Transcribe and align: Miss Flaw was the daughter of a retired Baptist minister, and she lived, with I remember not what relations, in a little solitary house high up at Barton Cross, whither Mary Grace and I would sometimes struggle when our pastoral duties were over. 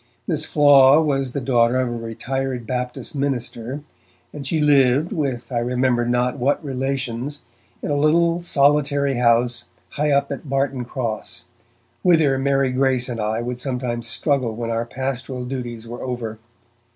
Miss 0.25 0.45
Flaw 0.45 0.99
was 0.99 1.33
the 1.33 1.39
daughter 1.41 1.75
of 1.75 1.87
a 1.87 1.91
retired 1.91 2.65
Baptist 2.65 3.15
minister, 3.15 3.83
and 4.33 4.47
she 4.47 4.59
lived, 4.59 5.11
with 5.11 5.51
I 5.51 5.59
remember 5.59 6.07
not 6.07 6.39
what 6.39 6.65
relations, 6.65 7.43
in 7.83 7.91
a 7.91 7.95
little 7.95 8.41
solitary 8.41 9.17
house 9.17 9.65
high 9.89 10.09
up 10.09 10.31
at 10.31 10.49
Barton 10.49 10.85
Cross, 10.85 11.45
whither 12.01 12.35
Mary 12.39 12.71
Grace 12.71 13.09
and 13.09 13.19
I 13.21 13.41
would 13.43 13.59
sometimes 13.59 14.07
struggle 14.07 14.55
when 14.55 14.71
our 14.71 14.87
pastoral 14.87 15.45
duties 15.45 15.87
were 15.87 16.01
over. 16.01 16.39